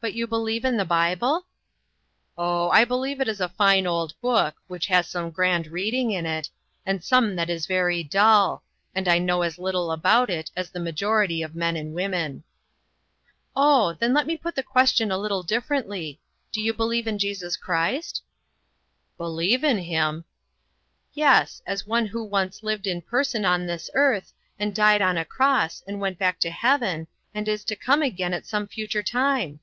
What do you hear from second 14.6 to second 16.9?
question a lit tle differently: Do you